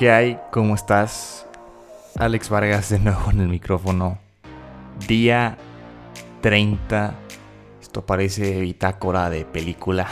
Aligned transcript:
¿Qué 0.00 0.10
hay? 0.10 0.38
¿Cómo 0.50 0.74
estás? 0.76 1.46
Alex 2.18 2.48
Vargas 2.48 2.88
de 2.88 2.98
nuevo 3.00 3.30
en 3.32 3.40
el 3.40 3.48
micrófono. 3.48 4.16
Día 5.06 5.58
30. 6.40 7.12
Esto 7.82 8.06
parece 8.06 8.60
bitácora 8.60 9.28
de 9.28 9.44
película. 9.44 10.08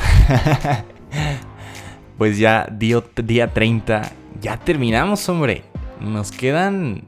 pues 2.18 2.36
ya 2.36 2.68
día, 2.70 3.02
día 3.16 3.54
30. 3.54 4.02
Ya 4.42 4.58
terminamos, 4.58 5.26
hombre. 5.30 5.64
Nos 6.02 6.32
quedan 6.32 7.04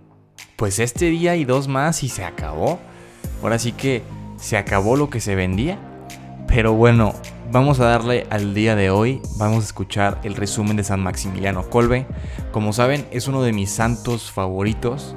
pues 0.56 0.78
este 0.78 1.10
día 1.10 1.36
y 1.36 1.44
dos 1.44 1.68
más 1.68 2.02
y 2.02 2.08
se 2.08 2.24
acabó. 2.24 2.80
Ahora 3.42 3.58
sí 3.58 3.72
que 3.72 4.02
se 4.38 4.56
acabó 4.56 4.96
lo 4.96 5.10
que 5.10 5.20
se 5.20 5.34
vendía. 5.34 5.78
Pero 6.46 6.72
bueno, 6.72 7.12
vamos 7.50 7.80
a 7.80 7.86
darle 7.86 8.26
al 8.30 8.54
día 8.54 8.76
de 8.76 8.90
hoy. 8.90 9.20
Vamos 9.36 9.64
a 9.64 9.66
escuchar 9.66 10.20
el 10.24 10.34
resumen 10.34 10.76
de 10.76 10.84
San 10.84 11.00
Maximiliano 11.00 11.68
Colbe. 11.68 12.06
Como 12.52 12.72
saben, 12.72 13.06
es 13.10 13.28
uno 13.28 13.42
de 13.42 13.52
mis 13.52 13.70
santos 13.70 14.30
favoritos. 14.30 15.16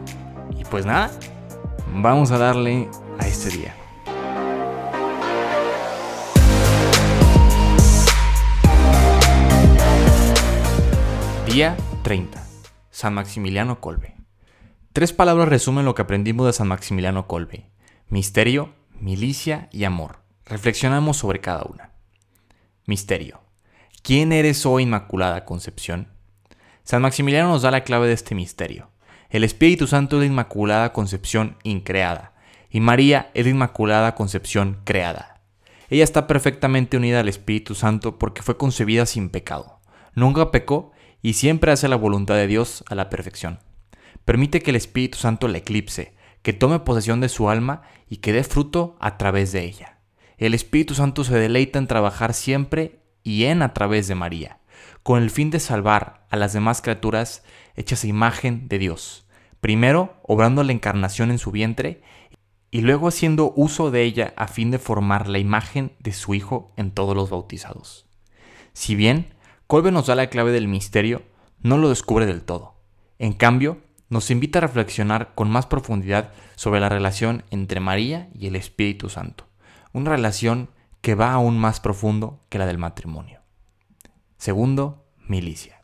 Y 0.57 0.63
pues 0.65 0.85
nada, 0.85 1.11
vamos 1.93 2.31
a 2.31 2.37
darle 2.37 2.89
a 3.19 3.27
este 3.27 3.49
día. 3.49 3.75
Día 11.47 11.77
30. 12.03 12.43
San 12.89 13.13
Maximiliano 13.13 13.79
Colbe. 13.79 14.15
Tres 14.91 15.13
palabras 15.13 15.49
resumen 15.49 15.85
lo 15.85 15.95
que 15.95 16.01
aprendimos 16.01 16.47
de 16.47 16.53
San 16.53 16.67
Maximiliano 16.67 17.27
Colbe. 17.27 17.69
Misterio, 18.09 18.73
milicia 18.99 19.69
y 19.71 19.83
amor. 19.83 20.19
Reflexionamos 20.45 21.17
sobre 21.17 21.39
cada 21.39 21.63
una. 21.63 21.92
Misterio. 22.85 23.39
¿Quién 24.01 24.33
eres 24.33 24.65
hoy, 24.65 24.83
Inmaculada 24.83 25.45
Concepción? 25.45 26.09
San 26.83 27.01
Maximiliano 27.01 27.47
nos 27.47 27.61
da 27.61 27.71
la 27.71 27.85
clave 27.85 28.07
de 28.07 28.13
este 28.13 28.35
misterio. 28.35 28.89
El 29.29 29.45
Espíritu 29.45 29.87
Santo 29.87 30.17
es 30.17 30.19
la 30.19 30.25
Inmaculada 30.25 30.91
Concepción 30.91 31.55
increada 31.63 32.33
y 32.69 32.81
María 32.81 33.31
es 33.35 33.45
la 33.45 33.51
Inmaculada 33.51 34.15
Concepción 34.15 34.81
creada. 34.83 35.39
Ella 35.89 36.03
está 36.03 36.27
perfectamente 36.27 36.97
unida 36.97 37.21
al 37.21 37.29
Espíritu 37.29 37.73
Santo 37.73 38.19
porque 38.19 38.41
fue 38.41 38.57
concebida 38.57 39.05
sin 39.05 39.29
pecado. 39.29 39.79
Nunca 40.13 40.51
pecó 40.51 40.91
y 41.21 41.33
siempre 41.33 41.71
hace 41.71 41.87
la 41.87 41.95
voluntad 41.95 42.35
de 42.35 42.47
Dios 42.47 42.83
a 42.89 42.95
la 42.95 43.09
perfección. 43.09 43.59
Permite 44.25 44.61
que 44.61 44.71
el 44.71 44.75
Espíritu 44.75 45.17
Santo 45.17 45.47
la 45.47 45.59
eclipse, 45.59 46.15
que 46.41 46.51
tome 46.51 46.79
posesión 46.81 47.21
de 47.21 47.29
su 47.29 47.49
alma 47.49 47.83
y 48.09 48.17
que 48.17 48.33
dé 48.33 48.43
fruto 48.43 48.97
a 48.99 49.17
través 49.17 49.53
de 49.53 49.63
ella. 49.63 49.92
El 50.37 50.53
Espíritu 50.53 50.95
Santo 50.95 51.23
se 51.23 51.37
deleita 51.37 51.79
en 51.79 51.87
trabajar 51.87 52.33
siempre 52.33 52.99
y 53.23 53.45
en 53.45 53.61
a 53.61 53.73
través 53.73 54.07
de 54.07 54.15
María, 54.15 54.59
con 55.03 55.21
el 55.21 55.29
fin 55.29 55.51
de 55.51 55.59
salvar 55.59 56.25
a 56.29 56.37
las 56.37 56.53
demás 56.53 56.81
criaturas 56.81 57.43
hechas 57.75 58.03
a 58.03 58.07
imagen 58.07 58.67
de 58.67 58.79
Dios, 58.79 59.27
primero 59.61 60.15
obrando 60.23 60.63
la 60.63 60.71
encarnación 60.71 61.31
en 61.31 61.37
su 61.37 61.51
vientre 61.51 62.01
y 62.71 62.81
luego 62.81 63.07
haciendo 63.07 63.53
uso 63.55 63.91
de 63.91 64.01
ella 64.01 64.33
a 64.35 64.47
fin 64.47 64.71
de 64.71 64.79
formar 64.79 65.29
la 65.29 65.37
imagen 65.37 65.93
de 65.99 66.11
su 66.11 66.33
Hijo 66.33 66.73
en 66.77 66.91
todos 66.91 67.15
los 67.15 67.29
bautizados. 67.29 68.07
Si 68.73 68.95
bien 68.95 69.35
Colbe 69.67 69.91
nos 69.91 70.07
da 70.07 70.15
la 70.15 70.27
clave 70.27 70.51
del 70.51 70.67
misterio, 70.67 71.21
no 71.61 71.77
lo 71.77 71.89
descubre 71.89 72.25
del 72.25 72.41
todo. 72.41 72.75
En 73.19 73.33
cambio, 73.33 73.77
nos 74.09 74.31
invita 74.31 74.59
a 74.59 74.61
reflexionar 74.61 75.33
con 75.35 75.49
más 75.49 75.67
profundidad 75.67 76.31
sobre 76.55 76.79
la 76.79 76.89
relación 76.89 77.43
entre 77.51 77.79
María 77.79 78.29
y 78.33 78.47
el 78.47 78.55
Espíritu 78.55 79.09
Santo 79.09 79.45
una 79.93 80.11
relación 80.11 80.69
que 81.01 81.15
va 81.15 81.31
aún 81.31 81.57
más 81.57 81.79
profundo 81.79 82.43
que 82.49 82.57
la 82.57 82.65
del 82.65 82.77
matrimonio. 82.77 83.41
Segundo, 84.37 85.05
milicia. 85.27 85.81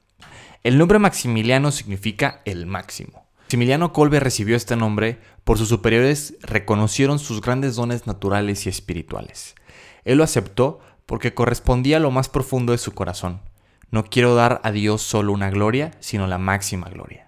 El 0.63 0.77
nombre 0.77 0.99
Maximiliano 0.99 1.71
significa 1.71 2.41
el 2.43 2.65
máximo. 2.65 3.27
Maximiliano 3.43 3.93
Kolbe 3.93 4.19
recibió 4.19 4.55
este 4.55 4.75
nombre 4.75 5.19
por 5.43 5.58
sus 5.58 5.69
superiores 5.69 6.36
reconocieron 6.42 7.17
sus 7.17 7.42
grandes 7.42 7.75
dones 7.75 8.05
naturales 8.05 8.65
y 8.65 8.69
espirituales. 8.69 9.55
Él 10.03 10.17
lo 10.17 10.23
aceptó 10.23 10.80
porque 11.05 11.33
correspondía 11.33 11.98
a 11.98 11.99
lo 11.99 12.11
más 12.11 12.30
profundo 12.30 12.71
de 12.71 12.77
su 12.77 12.93
corazón. 12.93 13.42
No 13.89 14.03
quiero 14.03 14.36
dar 14.36 14.61
a 14.64 14.71
Dios 14.71 15.02
solo 15.02 15.33
una 15.33 15.49
gloria, 15.49 15.92
sino 15.99 16.27
la 16.27 16.37
máxima 16.37 16.89
gloria. 16.89 17.25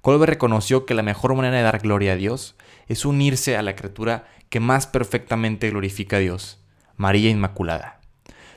Kolbe 0.00 0.26
reconoció 0.26 0.86
que 0.86 0.94
la 0.94 1.02
mejor 1.02 1.34
manera 1.34 1.58
de 1.58 1.62
dar 1.62 1.78
gloria 1.78 2.14
a 2.14 2.16
Dios 2.16 2.56
es 2.88 3.04
unirse 3.04 3.56
a 3.56 3.62
la 3.62 3.76
criatura 3.76 4.26
que 4.50 4.60
más 4.60 4.86
perfectamente 4.86 5.70
glorifica 5.70 6.16
a 6.16 6.20
Dios, 6.20 6.58
María 6.96 7.30
Inmaculada. 7.30 8.00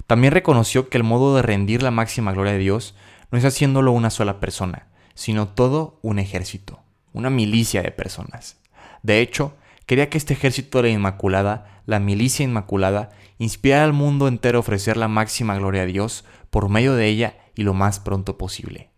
También 0.08 0.34
reconoció 0.34 0.90
que 0.90 0.98
el 0.98 1.04
modo 1.04 1.36
de 1.36 1.44
rendir 1.44 1.82
la 1.82 1.92
máxima 1.92 2.34
gloria 2.34 2.54
de 2.54 2.60
Dios 2.60 2.96
no 3.32 3.38
es 3.38 3.46
haciéndolo 3.46 3.92
una 3.92 4.10
sola 4.10 4.40
persona, 4.40 4.88
sino 5.14 5.48
todo 5.48 6.00
un 6.02 6.20
ejército, 6.20 6.82
una 7.14 7.30
milicia 7.30 7.82
de 7.84 7.92
personas. 7.92 8.60
De 9.04 9.22
hecho, 9.22 9.56
quería 9.86 10.10
que 10.10 10.18
este 10.18 10.34
ejército 10.34 10.80
de 10.80 10.90
la 10.90 10.96
Inmaculada, 10.96 11.82
la 11.86 12.00
milicia 12.00 12.44
Inmaculada, 12.44 13.12
inspirara 13.38 13.84
al 13.84 13.94
mundo 13.94 14.28
entero 14.28 14.58
a 14.58 14.62
ofrecer 14.62 14.98
la 14.98 15.08
máxima 15.08 15.56
gloria 15.56 15.84
a 15.84 15.86
Dios 15.86 16.26
por 16.50 16.70
medio 16.70 16.96
de 16.96 17.08
ella 17.08 17.38
y 17.56 17.64
lo 17.64 17.74
más 17.74 18.00
pronto 18.00 18.38
posible. 18.38 18.90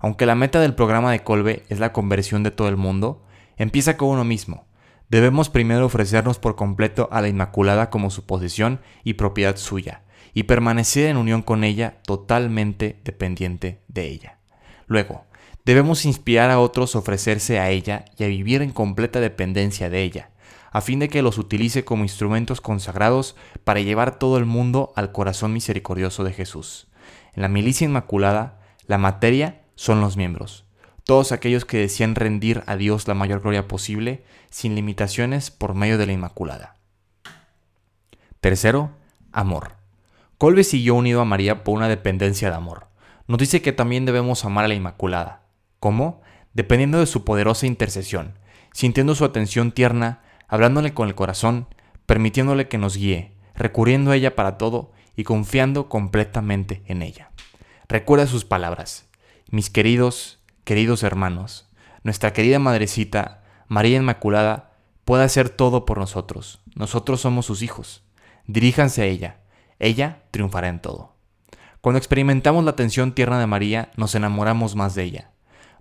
Aunque 0.00 0.26
la 0.26 0.34
meta 0.34 0.60
del 0.60 0.74
programa 0.74 1.12
de 1.12 1.22
Colbe 1.22 1.64
es 1.70 1.80
la 1.80 1.92
conversión 1.92 2.42
de 2.42 2.50
todo 2.50 2.68
el 2.68 2.76
mundo, 2.76 3.24
empieza 3.56 3.96
con 3.96 4.08
uno 4.08 4.24
mismo, 4.24 4.66
Debemos 5.12 5.50
primero 5.50 5.84
ofrecernos 5.84 6.38
por 6.38 6.56
completo 6.56 7.10
a 7.12 7.20
la 7.20 7.28
Inmaculada 7.28 7.90
como 7.90 8.08
su 8.08 8.24
posesión 8.24 8.80
y 9.04 9.12
propiedad 9.12 9.58
suya, 9.58 10.04
y 10.32 10.44
permanecer 10.44 11.04
en 11.04 11.18
unión 11.18 11.42
con 11.42 11.64
ella 11.64 11.98
totalmente 12.06 12.98
dependiente 13.04 13.82
de 13.88 14.08
ella. 14.08 14.38
Luego, 14.86 15.26
debemos 15.66 16.06
inspirar 16.06 16.50
a 16.50 16.58
otros 16.58 16.96
a 16.96 17.00
ofrecerse 17.00 17.60
a 17.60 17.68
ella 17.68 18.06
y 18.16 18.24
a 18.24 18.28
vivir 18.28 18.62
en 18.62 18.70
completa 18.70 19.20
dependencia 19.20 19.90
de 19.90 20.02
ella, 20.02 20.30
a 20.70 20.80
fin 20.80 20.98
de 20.98 21.10
que 21.10 21.20
los 21.20 21.36
utilice 21.36 21.84
como 21.84 22.04
instrumentos 22.04 22.62
consagrados 22.62 23.36
para 23.64 23.80
llevar 23.80 24.18
todo 24.18 24.38
el 24.38 24.46
mundo 24.46 24.94
al 24.96 25.12
corazón 25.12 25.52
misericordioso 25.52 26.24
de 26.24 26.32
Jesús. 26.32 26.88
En 27.34 27.42
la 27.42 27.48
milicia 27.48 27.84
inmaculada, 27.84 28.60
la 28.86 28.96
materia 28.96 29.60
son 29.74 30.00
los 30.00 30.16
miembros, 30.16 30.64
todos 31.04 31.32
aquellos 31.32 31.64
que 31.64 31.78
desean 31.78 32.14
rendir 32.14 32.62
a 32.66 32.76
Dios 32.76 33.08
la 33.08 33.14
mayor 33.14 33.40
gloria 33.40 33.66
posible, 33.66 34.24
sin 34.50 34.74
limitaciones, 34.74 35.50
por 35.50 35.74
medio 35.74 35.98
de 35.98 36.06
la 36.06 36.12
Inmaculada. 36.12 36.76
Tercero, 38.40 38.90
amor. 39.32 39.72
Colbe 40.38 40.64
siguió 40.64 40.94
unido 40.94 41.20
a 41.20 41.24
María 41.24 41.64
por 41.64 41.76
una 41.76 41.88
dependencia 41.88 42.50
de 42.50 42.56
amor. 42.56 42.88
Nos 43.26 43.38
dice 43.38 43.62
que 43.62 43.72
también 43.72 44.04
debemos 44.04 44.44
amar 44.44 44.64
a 44.64 44.68
la 44.68 44.74
Inmaculada. 44.74 45.42
¿Cómo? 45.80 46.20
Dependiendo 46.54 46.98
de 46.98 47.06
su 47.06 47.24
poderosa 47.24 47.66
intercesión, 47.66 48.38
sintiendo 48.72 49.14
su 49.14 49.24
atención 49.24 49.72
tierna, 49.72 50.22
hablándole 50.48 50.92
con 50.92 51.08
el 51.08 51.14
corazón, 51.14 51.66
permitiéndole 52.06 52.68
que 52.68 52.78
nos 52.78 52.96
guíe, 52.96 53.32
recurriendo 53.54 54.10
a 54.10 54.16
ella 54.16 54.34
para 54.34 54.58
todo 54.58 54.92
y 55.16 55.24
confiando 55.24 55.88
completamente 55.88 56.82
en 56.86 57.02
ella. 57.02 57.30
Recuerda 57.88 58.26
sus 58.26 58.44
palabras. 58.44 59.06
Mis 59.50 59.70
queridos, 59.70 60.41
queridos 60.64 61.02
hermanos, 61.02 61.68
nuestra 62.04 62.32
querida 62.32 62.58
madrecita, 62.58 63.42
María 63.68 63.98
Inmaculada, 63.98 64.72
puede 65.04 65.24
hacer 65.24 65.48
todo 65.48 65.84
por 65.84 65.98
nosotros. 65.98 66.60
Nosotros 66.74 67.20
somos 67.20 67.46
sus 67.46 67.62
hijos. 67.62 68.04
Diríjanse 68.46 69.02
a 69.02 69.06
ella. 69.06 69.40
Ella 69.78 70.22
triunfará 70.30 70.68
en 70.68 70.80
todo. 70.80 71.14
Cuando 71.80 71.98
experimentamos 71.98 72.64
la 72.64 72.70
atención 72.70 73.12
tierna 73.12 73.40
de 73.40 73.46
María, 73.46 73.90
nos 73.96 74.14
enamoramos 74.14 74.76
más 74.76 74.94
de 74.94 75.02
ella. 75.02 75.30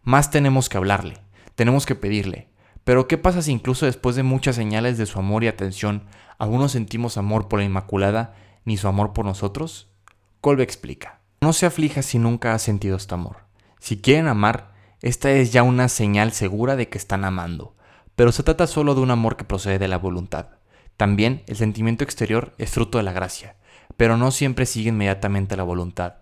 Más 0.03 0.31
tenemos 0.31 0.67
que 0.67 0.77
hablarle, 0.77 1.17
tenemos 1.53 1.85
que 1.85 1.93
pedirle. 1.93 2.49
Pero 2.83 3.07
¿qué 3.07 3.19
pasa 3.19 3.43
si 3.43 3.51
incluso 3.51 3.85
después 3.85 4.15
de 4.15 4.23
muchas 4.23 4.55
señales 4.55 4.97
de 4.97 5.05
su 5.05 5.19
amor 5.19 5.43
y 5.43 5.47
atención, 5.47 6.05
aún 6.39 6.59
no 6.59 6.69
sentimos 6.69 7.17
amor 7.17 7.47
por 7.47 7.59
la 7.59 7.65
Inmaculada 7.65 8.33
ni 8.65 8.77
su 8.77 8.87
amor 8.87 9.13
por 9.13 9.25
nosotros? 9.25 9.91
Colbe 10.41 10.63
explica. 10.63 11.19
No 11.41 11.53
se 11.53 11.67
aflija 11.67 12.01
si 12.01 12.17
nunca 12.17 12.55
ha 12.55 12.59
sentido 12.59 12.97
este 12.97 13.13
amor. 13.13 13.37
Si 13.79 14.01
quieren 14.01 14.27
amar, 14.27 14.70
esta 15.01 15.31
es 15.31 15.51
ya 15.51 15.63
una 15.63 15.89
señal 15.89 16.31
segura 16.31 16.75
de 16.75 16.87
que 16.87 16.99
están 16.99 17.25
amando, 17.25 17.75
pero 18.15 18.31
se 18.31 18.43
trata 18.43 18.67
solo 18.67 18.93
de 18.93 19.01
un 19.01 19.09
amor 19.09 19.35
que 19.35 19.43
procede 19.43 19.79
de 19.79 19.87
la 19.87 19.97
voluntad. 19.97 20.49
También 20.95 21.41
el 21.47 21.55
sentimiento 21.55 22.03
exterior 22.03 22.53
es 22.59 22.69
fruto 22.69 22.99
de 22.99 23.03
la 23.03 23.11
gracia, 23.11 23.55
pero 23.97 24.15
no 24.15 24.29
siempre 24.29 24.67
sigue 24.67 24.89
inmediatamente 24.89 25.57
la 25.57 25.63
voluntad. 25.63 26.17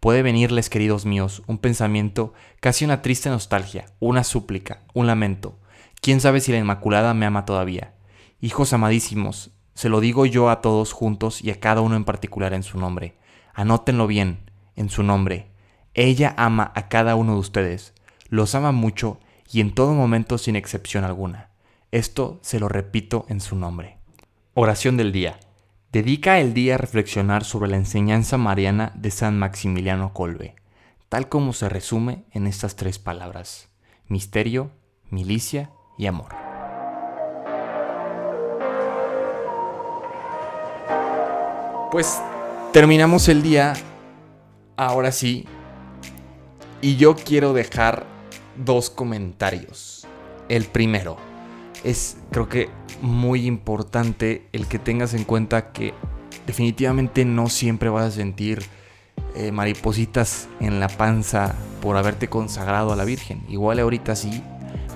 Puede 0.00 0.22
venirles, 0.22 0.70
queridos 0.70 1.04
míos, 1.04 1.42
un 1.46 1.58
pensamiento, 1.58 2.32
casi 2.60 2.86
una 2.86 3.02
triste 3.02 3.28
nostalgia, 3.28 3.84
una 4.00 4.24
súplica, 4.24 4.80
un 4.94 5.06
lamento. 5.06 5.58
¿Quién 6.00 6.22
sabe 6.22 6.40
si 6.40 6.52
la 6.52 6.58
Inmaculada 6.58 7.12
me 7.12 7.26
ama 7.26 7.44
todavía? 7.44 7.92
Hijos 8.40 8.72
amadísimos, 8.72 9.50
se 9.74 9.90
lo 9.90 10.00
digo 10.00 10.24
yo 10.24 10.48
a 10.48 10.62
todos 10.62 10.92
juntos 10.92 11.44
y 11.44 11.50
a 11.50 11.60
cada 11.60 11.82
uno 11.82 11.96
en 11.96 12.04
particular 12.04 12.54
en 12.54 12.62
su 12.62 12.78
nombre. 12.78 13.14
Anótenlo 13.52 14.06
bien, 14.06 14.50
en 14.74 14.88
su 14.88 15.02
nombre. 15.02 15.50
Ella 15.92 16.34
ama 16.38 16.72
a 16.74 16.88
cada 16.88 17.14
uno 17.14 17.34
de 17.34 17.40
ustedes 17.40 17.92
los 18.32 18.54
ama 18.54 18.72
mucho 18.72 19.20
y 19.52 19.60
en 19.60 19.74
todo 19.74 19.92
momento 19.92 20.38
sin 20.38 20.56
excepción 20.56 21.04
alguna. 21.04 21.50
Esto 21.90 22.38
se 22.40 22.58
lo 22.58 22.66
repito 22.66 23.26
en 23.28 23.42
su 23.42 23.56
nombre. 23.56 23.98
Oración 24.54 24.96
del 24.96 25.12
día. 25.12 25.38
Dedica 25.92 26.40
el 26.40 26.54
día 26.54 26.76
a 26.76 26.78
reflexionar 26.78 27.44
sobre 27.44 27.68
la 27.70 27.76
enseñanza 27.76 28.38
mariana 28.38 28.90
de 28.94 29.10
San 29.10 29.38
Maximiliano 29.38 30.14
Colbe. 30.14 30.56
tal 31.10 31.28
como 31.28 31.52
se 31.52 31.68
resume 31.68 32.24
en 32.30 32.46
estas 32.46 32.74
tres 32.74 32.98
palabras, 32.98 33.68
misterio, 34.08 34.70
milicia 35.10 35.70
y 35.98 36.06
amor. 36.06 36.34
Pues 41.90 42.18
terminamos 42.72 43.28
el 43.28 43.42
día, 43.42 43.74
ahora 44.78 45.12
sí, 45.12 45.46
y 46.80 46.96
yo 46.96 47.14
quiero 47.14 47.52
dejar 47.52 48.10
dos 48.56 48.90
comentarios. 48.90 50.06
El 50.48 50.64
primero 50.64 51.16
es, 51.84 52.16
creo 52.30 52.48
que, 52.48 52.68
muy 53.00 53.46
importante 53.46 54.46
el 54.52 54.66
que 54.66 54.78
tengas 54.78 55.14
en 55.14 55.24
cuenta 55.24 55.72
que 55.72 55.94
definitivamente 56.46 57.24
no 57.24 57.48
siempre 57.48 57.88
vas 57.88 58.04
a 58.04 58.10
sentir 58.10 58.62
eh, 59.34 59.50
maripositas 59.50 60.48
en 60.60 60.78
la 60.78 60.88
panza 60.88 61.54
por 61.80 61.96
haberte 61.96 62.28
consagrado 62.28 62.92
a 62.92 62.96
la 62.96 63.04
Virgen. 63.04 63.42
Igual 63.48 63.80
ahorita 63.80 64.14
sí, 64.14 64.42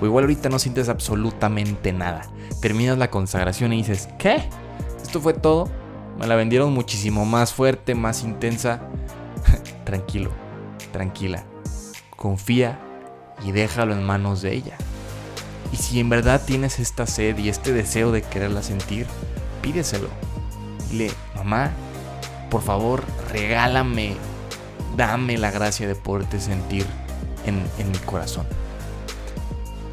o 0.01 0.05
igual 0.05 0.25
ahorita 0.25 0.49
no 0.49 0.59
sientes 0.59 0.89
absolutamente 0.89 1.91
nada. 1.91 2.29
Terminas 2.61 2.97
la 2.97 3.09
consagración 3.09 3.73
y 3.73 3.77
dices, 3.77 4.09
¿qué? 4.17 4.43
¿Esto 5.01 5.19
fue 5.19 5.33
todo? 5.33 5.69
Me 6.19 6.27
la 6.27 6.35
vendieron 6.35 6.73
muchísimo 6.73 7.25
más 7.25 7.53
fuerte, 7.53 7.95
más 7.95 8.23
intensa. 8.23 8.81
Tranquilo, 9.85 10.31
tranquila. 10.91 11.43
Confía 12.15 12.79
y 13.43 13.51
déjalo 13.51 13.93
en 13.93 14.03
manos 14.03 14.41
de 14.41 14.53
ella. 14.53 14.77
Y 15.71 15.77
si 15.77 15.99
en 15.99 16.09
verdad 16.09 16.41
tienes 16.45 16.79
esta 16.79 17.05
sed 17.05 17.37
y 17.37 17.49
este 17.49 17.73
deseo 17.73 18.11
de 18.11 18.21
quererla 18.21 18.63
sentir, 18.63 19.05
pídeselo. 19.61 20.09
Dile, 20.89 21.11
mamá, 21.35 21.71
por 22.49 22.61
favor, 22.61 23.03
regálame, 23.31 24.15
dame 24.95 25.37
la 25.37 25.51
gracia 25.51 25.87
de 25.87 25.95
poderte 25.95 26.39
sentir 26.39 26.85
en, 27.45 27.63
en 27.77 27.91
mi 27.91 27.97
corazón. 27.99 28.45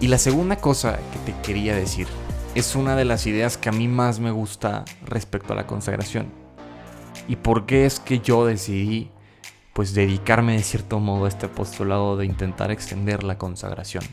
Y 0.00 0.08
la 0.08 0.18
segunda 0.18 0.56
cosa 0.56 0.98
que 1.12 1.32
te 1.32 1.40
quería 1.40 1.74
decir 1.74 2.06
es 2.54 2.76
una 2.76 2.94
de 2.94 3.04
las 3.04 3.26
ideas 3.26 3.56
que 3.56 3.68
a 3.68 3.72
mí 3.72 3.88
más 3.88 4.20
me 4.20 4.30
gusta 4.30 4.84
respecto 5.06 5.52
a 5.52 5.56
la 5.56 5.66
consagración. 5.66 6.28
¿Y 7.26 7.36
por 7.36 7.66
qué 7.66 7.86
es 7.86 7.98
que 8.00 8.20
yo 8.20 8.46
decidí 8.46 9.10
pues 9.74 9.92
dedicarme 9.92 10.54
de 10.54 10.62
cierto 10.62 11.00
modo 11.00 11.26
a 11.26 11.28
este 11.28 11.46
apostolado 11.46 12.16
de 12.16 12.24
intentar 12.24 12.70
extender 12.70 13.24
la 13.24 13.36
consagración? 13.36 14.04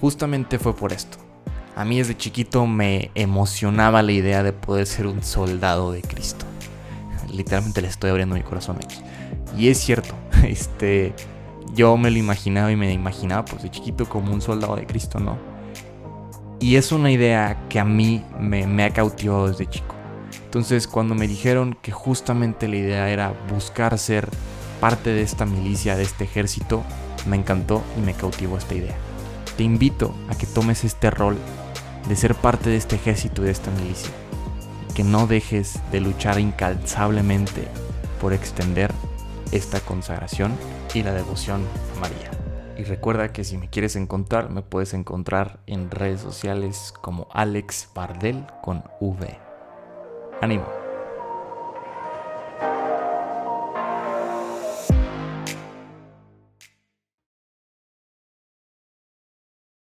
Justamente 0.00 0.58
fue 0.58 0.74
por 0.74 0.92
esto. 0.92 1.18
A 1.76 1.84
mí 1.84 1.98
desde 1.98 2.16
chiquito 2.16 2.66
me 2.66 3.10
emocionaba 3.14 4.02
la 4.02 4.12
idea 4.12 4.42
de 4.42 4.52
poder 4.52 4.86
ser 4.86 5.06
un 5.06 5.22
soldado 5.22 5.92
de 5.92 6.02
Cristo. 6.02 6.44
Literalmente 7.32 7.80
le 7.80 7.88
estoy 7.88 8.10
abriendo 8.10 8.34
mi 8.34 8.42
corazón 8.42 8.76
aquí. 8.76 8.98
Y 9.56 9.68
es 9.68 9.78
cierto, 9.78 10.14
este, 10.44 11.14
yo 11.72 11.96
me 11.96 12.10
lo 12.10 12.18
imaginaba 12.18 12.70
y 12.72 12.76
me 12.76 12.92
imaginaba 12.92 13.44
pues 13.44 13.62
de 13.62 13.70
chiquito 13.70 14.08
como 14.08 14.32
un 14.32 14.40
soldado 14.40 14.76
de 14.76 14.84
Cristo, 14.84 15.20
¿no? 15.20 15.38
Y 16.58 16.76
es 16.76 16.92
una 16.92 17.10
idea 17.10 17.66
que 17.68 17.78
a 17.78 17.84
mí 17.84 18.24
me, 18.38 18.66
me 18.66 18.84
ha 18.84 18.90
cautivado 18.90 19.48
desde 19.48 19.66
chico. 19.66 19.93
Entonces 20.54 20.86
cuando 20.86 21.16
me 21.16 21.26
dijeron 21.26 21.76
que 21.82 21.90
justamente 21.90 22.68
la 22.68 22.76
idea 22.76 23.10
era 23.10 23.34
buscar 23.52 23.98
ser 23.98 24.28
parte 24.80 25.10
de 25.10 25.20
esta 25.20 25.46
milicia, 25.46 25.96
de 25.96 26.04
este 26.04 26.22
ejército, 26.22 26.84
me 27.26 27.34
encantó 27.34 27.82
y 27.98 28.00
me 28.02 28.14
cautivó 28.14 28.56
esta 28.56 28.76
idea. 28.76 28.94
Te 29.56 29.64
invito 29.64 30.14
a 30.28 30.36
que 30.36 30.46
tomes 30.46 30.84
este 30.84 31.10
rol 31.10 31.36
de 32.08 32.14
ser 32.14 32.36
parte 32.36 32.70
de 32.70 32.76
este 32.76 32.94
ejército 32.94 33.42
y 33.42 33.46
de 33.46 33.50
esta 33.50 33.72
milicia. 33.72 34.12
Que 34.94 35.02
no 35.02 35.26
dejes 35.26 35.80
de 35.90 36.00
luchar 36.00 36.38
incansablemente 36.38 37.66
por 38.20 38.32
extender 38.32 38.92
esta 39.50 39.80
consagración 39.80 40.52
y 40.94 41.02
la 41.02 41.14
devoción 41.14 41.64
a 41.96 42.00
María. 42.00 42.30
Y 42.78 42.84
recuerda 42.84 43.32
que 43.32 43.42
si 43.42 43.58
me 43.58 43.68
quieres 43.68 43.96
encontrar, 43.96 44.50
me 44.50 44.62
puedes 44.62 44.94
encontrar 44.94 45.58
en 45.66 45.90
redes 45.90 46.20
sociales 46.20 46.94
como 47.00 47.26
Alex 47.32 47.88
Bardel 47.92 48.46
con 48.62 48.84
V. 49.00 49.53
Ánimo. 50.40 50.83